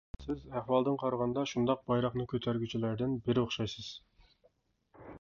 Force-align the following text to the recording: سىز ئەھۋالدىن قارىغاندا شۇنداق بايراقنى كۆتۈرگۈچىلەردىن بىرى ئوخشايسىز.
سىز 0.21 0.39
ئەھۋالدىن 0.59 0.97
قارىغاندا 1.03 1.43
شۇنداق 1.53 1.85
بايراقنى 1.93 2.27
كۆتۈرگۈچىلەردىن 2.33 3.17
بىرى 3.29 3.47
ئوخشايسىز. 3.47 3.95